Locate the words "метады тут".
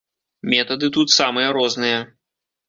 0.53-1.13